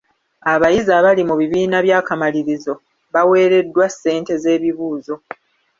Abayizi 0.53 0.91
abali 0.99 1.21
mu 1.29 1.35
bibiina 1.41 1.77
by'akamalirizo 1.85 2.73
baawereddwa 3.13 3.85
ssejnte 3.93 4.33
z'ebibuuzo. 4.43 5.13